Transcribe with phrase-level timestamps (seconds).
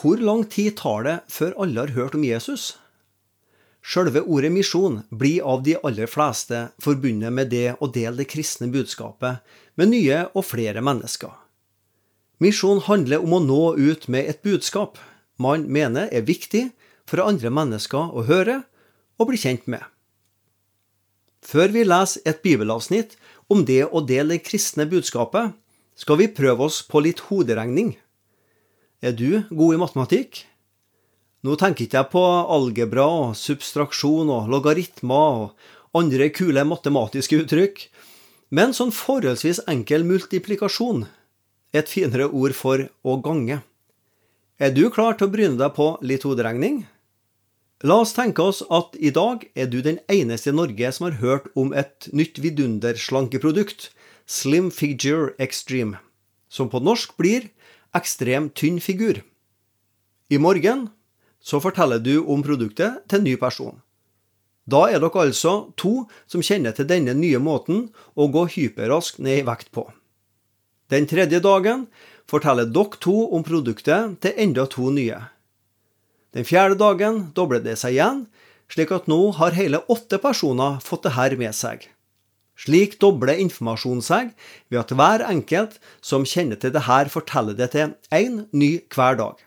[0.00, 2.78] hvor lang tid tar det før alle har hørt om Jesus?
[3.84, 8.68] Sjølve ordet misjon blir av de aller fleste forbundet med det å dele det kristne
[8.72, 9.44] budskapet
[9.80, 11.32] med nye og flere mennesker.
[12.40, 15.00] Misjon handler om å nå ut med et budskap
[15.40, 16.70] man mener er viktig
[17.08, 18.60] for andre mennesker å høre
[19.20, 19.82] og bli kjent med.
[21.44, 23.16] Før vi leser et bibelavsnitt
[23.52, 25.56] om det å dele det kristne budskapet,
[25.96, 27.96] skal vi prøve oss på litt hoderegning.
[29.00, 30.42] Er du god i matematikk?
[31.40, 32.20] Nå tenker ikke jeg på
[32.52, 37.86] algebra og substraksjon og logaritmer og andre kule matematiske uttrykk,
[38.52, 41.06] men sånn forholdsvis enkel multiplikasjon,
[41.72, 43.62] et finere ord for å gange.
[44.60, 46.82] Er du klar til å bryne deg på litt hoderegning?
[47.80, 51.16] La oss tenke oss at i dag er du den eneste i Norge som har
[51.22, 53.88] hørt om et nytt vidunderslankeprodukt,
[54.28, 55.96] Slim Figure Extreme,
[56.52, 57.48] som på norsk blir
[57.96, 59.22] ekstrem tynn figur.
[60.30, 60.88] I morgen
[61.42, 63.80] så forteller du om produktet til en ny person.
[64.70, 69.42] Da er dere altså to som kjenner til denne nye måten å gå hyperraskt ned
[69.42, 69.88] i vekt på.
[70.90, 71.86] Den tredje dagen
[72.30, 75.18] forteller dere to om produktet til enda to nye.
[76.30, 78.26] Den fjerde dagen dobler det seg igjen,
[78.70, 81.88] slik at nå har hele åtte personer fått det her med seg.
[82.60, 84.32] Slik dobler informasjonen seg
[84.68, 89.16] ved at hver enkelt som kjenner til det her, forteller det til én ny hver
[89.16, 89.40] dag.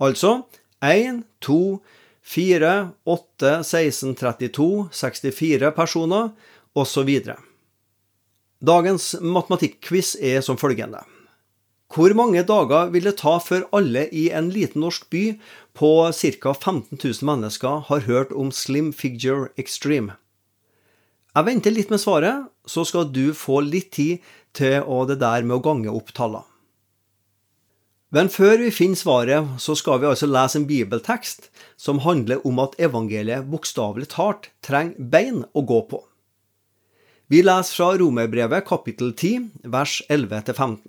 [0.00, 0.42] Altså
[0.84, 1.80] 1, 2,
[2.20, 2.72] 4,
[3.06, 6.34] 8, 16, 32, 64 personer
[6.76, 7.10] osv.
[8.60, 11.00] Dagens matematikkquiz er som følgende.
[11.90, 15.24] Hvor mange dager vil det ta før alle i en liten norsk by
[15.74, 16.52] på ca.
[16.52, 20.14] 15 000 mennesker har hørt om Slim Figure Extreme?
[21.30, 24.24] Jeg venter litt med svaret, så skal du få litt tid
[24.56, 26.46] til å det der med å gange opp tallene.
[28.10, 31.46] Men før vi finner svaret, så skal vi altså lese en bibeltekst
[31.78, 36.00] som handler om at evangeliet bokstavelig talt trenger bein å gå på.
[37.30, 40.80] Vi leser fra Romerbrevet kapittel 10, vers 11-15.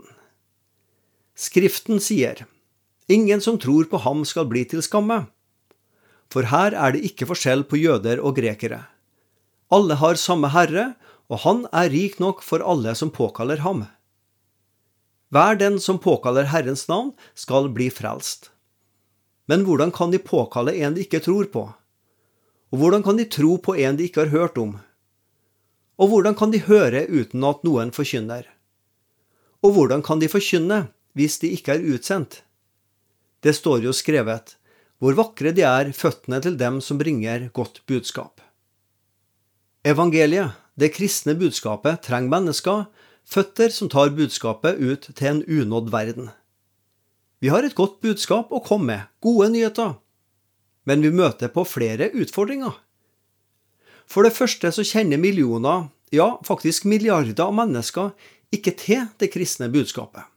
[1.37, 2.47] Skriften sier,
[3.11, 5.25] Ingen som tror på ham skal bli til skamme.
[6.31, 8.85] For her er det ikke forskjell på jøder og grekere.
[9.71, 10.93] Alle har samme Herre,
[11.31, 13.85] og han er rik nok for alle som påkaller ham.
[15.31, 18.51] Hver den som påkaller Herrens navn, skal bli frelst.
[19.47, 21.65] Men hvordan kan de påkalle en de ikke tror på?
[22.71, 24.77] Og hvordan kan de tro på en de ikke har hørt om?
[25.99, 28.43] Og hvordan kan de høre uten at noen forkynner?
[29.63, 30.85] Og hvordan kan de forkynne
[31.17, 32.41] hvis de ikke er utsendt.
[33.41, 34.55] Det står jo skrevet,
[35.01, 38.41] hvor vakre de er, føttene til dem som bringer godt budskap.
[39.81, 42.83] Evangeliet, det kristne budskapet, trenger mennesker,
[43.25, 46.27] føtter som tar budskapet ut til en unådd verden.
[47.41, 49.95] Vi har et godt budskap å komme med, gode nyheter,
[50.85, 52.75] men vi møter på flere utfordringer.
[54.05, 58.11] For det første så kjenner millioner, ja faktisk milliarder av mennesker
[58.53, 60.27] ikke til det kristne budskapet.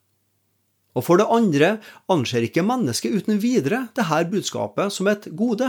[0.96, 1.70] Og for det andre
[2.08, 5.68] anser ikke mennesket uten videre dette budskapet som et gode.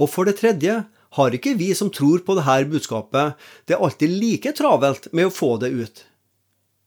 [0.00, 0.78] Og for det tredje
[1.16, 3.34] har ikke vi som tror på dette budskapet,
[3.66, 6.04] det alltid like travelt med å få det ut.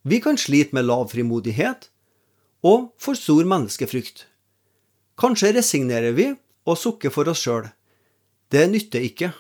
[0.04, 1.90] Vi kan slite med lav frimodighet
[2.64, 4.26] og for stor menneskefrykt.
[5.20, 6.30] Kanskje resignerer vi
[6.68, 7.68] og sukker for oss sjøl.
[8.52, 9.34] Det nytter ikke.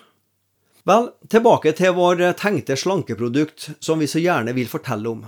[0.88, 5.23] Vel, tilbake til vår tenkte slankeprodukt som vi så gjerne vil fortelle om.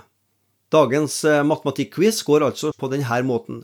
[0.73, 3.63] Dagens eh, matematikkquiz går altså på denne måten.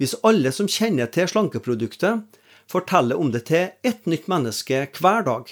[0.00, 2.22] Hvis alle som kjenner til slankeproduktet,
[2.70, 5.50] forteller om det til ett nytt menneske hver dag,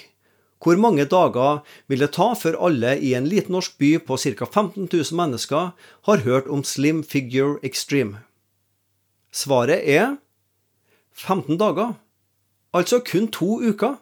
[0.59, 4.45] hvor mange dager vil det ta før alle i en liten norsk by på ca.
[4.45, 5.71] 15 000 mennesker
[6.07, 8.23] har hørt om Slim Figure Extreme?
[9.31, 10.17] Svaret er
[11.15, 11.93] 15 dager,
[12.73, 13.99] altså kun to uker.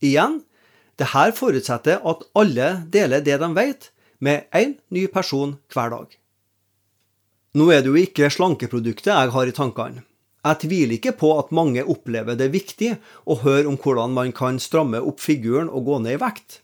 [0.00, 0.42] Igjen,
[0.96, 6.06] det her forutsetter at alle deler det de vet, med én ny person hver dag.
[7.56, 10.04] Nå er det jo ikke slankeproduktet jeg har i tankene.
[10.46, 12.92] Jeg tviler ikke på at mange opplever det viktig
[13.26, 16.60] å høre om hvordan man kan stramme opp figuren og gå ned i vekt.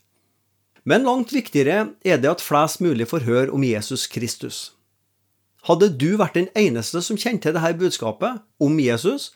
[0.86, 4.72] Men langt viktigere er det at flest mulig får høre om Jesus Kristus.
[5.66, 9.30] Hadde du vært den eneste som kjente dette budskapet om Jesus,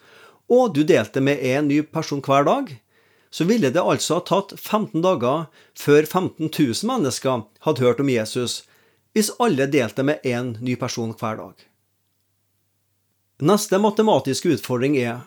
[0.50, 2.70] og du delte med en ny person hver dag,
[3.31, 5.46] så ville det altså ha tatt 15 dager
[5.78, 8.62] før 15 000 mennesker hadde hørt om Jesus,
[9.14, 11.54] hvis alle delte med én ny person hver dag.
[13.37, 15.27] Neste matematiske utfordring er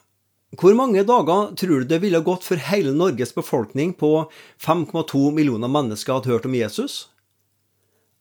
[0.58, 4.26] hvor mange dager tror du det ville gått for hele Norges befolkning på
[4.58, 7.12] 5,2 millioner mennesker hadde hørt om Jesus?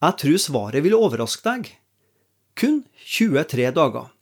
[0.04, 1.70] Jeg tror svaret ville overraske deg.
[2.52, 4.12] Kun 23 dager.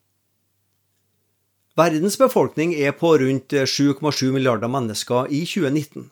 [1.76, 6.06] Verdens befolkning er på rundt 7,7 milliarder mennesker i 2019.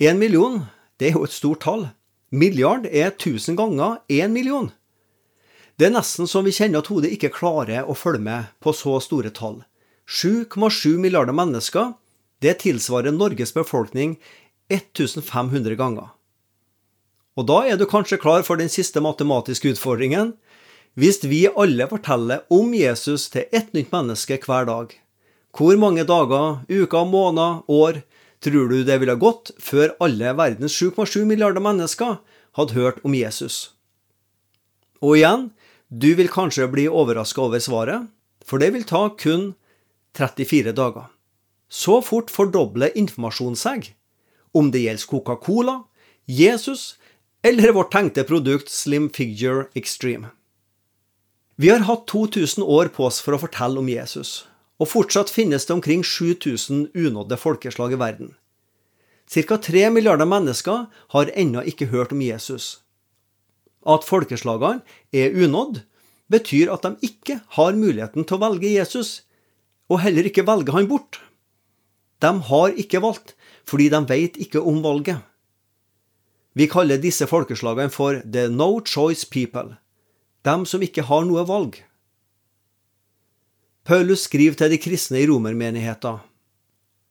[0.00, 0.62] Én million
[0.96, 1.90] det er jo et stort tall.
[2.32, 4.72] Milliard er 1000 ganger én million.
[5.80, 8.98] Det er nesten som vi kjenner at hodet ikke klarer å følge med på så
[9.00, 9.62] store tall.
[10.04, 11.94] 7,7 milliarder mennesker,
[12.44, 14.18] det tilsvarer Norges befolkning
[14.68, 16.10] 1500 ganger.
[17.32, 20.34] Og da er du kanskje klar for den siste matematiske utfordringen.
[21.00, 24.92] Hvis vi alle forteller om Jesus til ett nytt menneske hver dag,
[25.56, 28.02] hvor mange dager, uker, måneder, år
[28.44, 32.20] tror du det ville gått før alle verdens 7,7 milliarder mennesker
[32.60, 33.70] hadde hørt om Jesus?
[35.00, 35.48] Og igjen,
[35.90, 38.06] du vil kanskje bli overraska over svaret,
[38.46, 39.54] for det vil ta kun
[40.16, 41.10] 34 dager.
[41.70, 43.92] Så fort fordobler informasjonen seg,
[44.54, 45.76] om det gjelder Coca-Cola,
[46.26, 46.96] Jesus
[47.42, 50.30] eller vårt tenkte produkt Slim Figure Extreme.
[51.56, 54.46] Vi har hatt 2000 år på oss for å fortelle om Jesus,
[54.80, 58.34] og fortsatt finnes det omkring 7000 unådde folkeslag i verden.
[59.30, 59.58] Ca.
[59.58, 62.80] 3 milliarder mennesker har ennå ikke hørt om Jesus.
[63.86, 65.82] At folkeslagene er unådd,
[66.30, 69.22] betyr at de ikke har muligheten til å velge Jesus,
[69.90, 71.18] og heller ikke velge han bort.
[72.20, 73.34] De har ikke valgt,
[73.66, 75.24] fordi de vet ikke om valget.
[76.54, 79.78] Vi kaller disse folkeslagene for the no choice people
[80.42, 81.78] dem som ikke har noe valg.
[83.84, 86.20] Paulus skriver til de kristne i romermenigheten.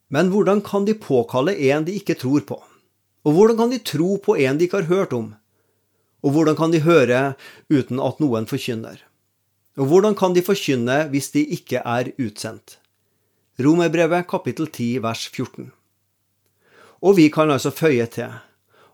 [0.09, 2.57] Men hvordan kan de påkalle en de ikke tror på?
[3.25, 5.33] Og hvordan kan de tro på en de ikke har hørt om?
[6.23, 7.35] Og hvordan kan de høre
[7.71, 8.99] uten at noen forkynner?
[9.79, 12.79] Og hvordan kan de forkynne hvis de ikke er utsendt?
[13.59, 15.71] Romerbrevet kapittel 10 vers 14.
[16.99, 18.35] Og vi kan altså føye til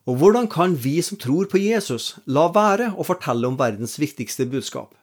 [0.05, 4.45] og hvordan kan vi som tror på Jesus, la være å fortelle om verdens viktigste
[4.45, 4.93] budskap?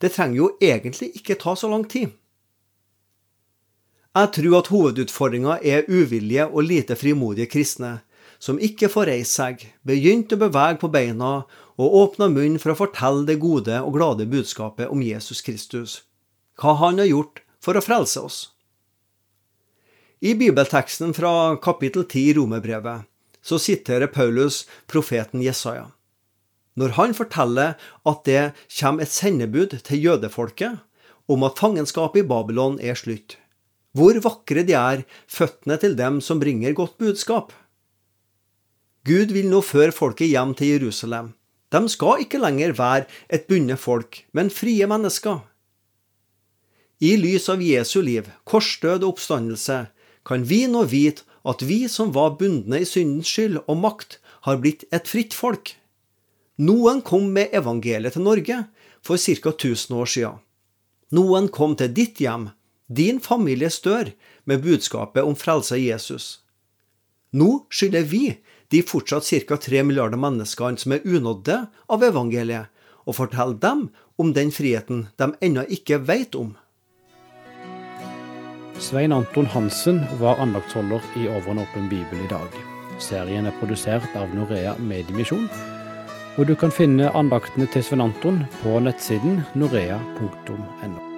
[0.00, 2.14] Det trenger jo egentlig ikke ta så lang tid.
[4.14, 7.98] Jeg tror at hovedutfordringa er uvillige og lite frimodige kristne,
[8.44, 11.30] som ikke får reist seg, begynt å bevege på beina
[11.80, 16.02] og åpna munnen for å fortelle det gode og glade budskapet om Jesus Kristus,
[16.60, 18.38] hva han har gjort for å frelse oss.
[20.24, 23.08] I bibelteksten fra kapittel 10 i Romerbrevet
[23.44, 25.90] så siterer Paulus profeten Jesaja.
[26.80, 27.74] Når han forteller
[28.08, 30.80] at det kommer et sendebud til jødefolket
[31.30, 33.36] om at fangenskapet i Babylon er slutt.
[33.94, 37.52] Hvor vakre de er, føttene til dem som bringer godt budskap.
[39.04, 41.34] Gud vil nå føre folket hjem til Jerusalem.
[41.68, 45.42] De skal ikke lenger være et bundet folk, men frie mennesker.
[47.04, 49.80] I lys av Jesu liv, korsdød og oppstandelse
[50.24, 54.60] kan vi nå vite at vi som var bundne i syndens skyld og makt, har
[54.60, 55.74] blitt et fritt folk.
[56.56, 58.62] Noen kom med evangeliet til Norge
[59.04, 59.52] for ca.
[59.52, 60.40] 1000 år siden.
[61.12, 62.50] Noen kom til ditt hjem,
[62.88, 64.12] din families dør,
[64.44, 66.26] med budskapet om frelse av Jesus.
[67.32, 68.24] Nå skylder vi
[68.74, 69.56] de fortsatt ca.
[69.56, 71.60] 3 milliarder menneskene som er unådde
[71.94, 72.70] av evangeliet,
[73.06, 73.88] og fortelle dem
[74.18, 76.54] om den friheten de ennå ikke vet om.
[78.82, 82.58] Svein Anton Hansen var andaktsholder i Over en åpen bibel i dag.
[82.98, 85.46] Serien er produsert av Norea Mediemisjon,
[86.34, 91.13] og du kan finne andaktene til Svein Anton på nettsiden norea.no.